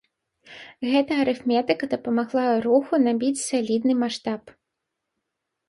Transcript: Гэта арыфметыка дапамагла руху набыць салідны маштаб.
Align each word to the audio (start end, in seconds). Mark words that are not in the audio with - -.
Гэта 0.93 1.11
арыфметыка 1.23 1.85
дапамагла 1.93 2.47
руху 2.67 3.01
набыць 3.05 3.45
салідны 3.47 3.93
маштаб. 4.03 4.43